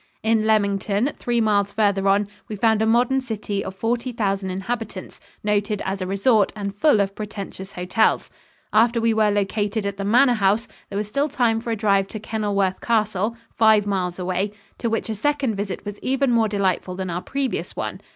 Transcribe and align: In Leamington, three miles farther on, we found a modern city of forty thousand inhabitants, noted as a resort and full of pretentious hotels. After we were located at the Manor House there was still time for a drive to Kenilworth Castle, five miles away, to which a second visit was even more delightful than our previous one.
In 0.23 0.47
Leamington, 0.47 1.11
three 1.17 1.39
miles 1.39 1.71
farther 1.73 2.07
on, 2.07 2.27
we 2.47 2.55
found 2.55 2.81
a 2.81 2.87
modern 2.87 3.21
city 3.21 3.63
of 3.63 3.75
forty 3.75 4.11
thousand 4.11 4.49
inhabitants, 4.49 5.19
noted 5.43 5.79
as 5.85 6.01
a 6.01 6.07
resort 6.07 6.51
and 6.55 6.73
full 6.75 6.99
of 7.01 7.13
pretentious 7.13 7.73
hotels. 7.73 8.31
After 8.73 8.99
we 8.99 9.13
were 9.13 9.29
located 9.29 9.85
at 9.85 9.97
the 9.97 10.03
Manor 10.03 10.33
House 10.33 10.67
there 10.89 10.97
was 10.97 11.07
still 11.07 11.29
time 11.29 11.61
for 11.61 11.69
a 11.69 11.75
drive 11.75 12.07
to 12.07 12.19
Kenilworth 12.19 12.81
Castle, 12.81 13.37
five 13.55 13.85
miles 13.85 14.17
away, 14.17 14.53
to 14.79 14.89
which 14.89 15.07
a 15.07 15.13
second 15.13 15.53
visit 15.53 15.85
was 15.85 15.99
even 15.99 16.31
more 16.31 16.47
delightful 16.47 16.95
than 16.95 17.11
our 17.11 17.21
previous 17.21 17.75
one. 17.75 18.01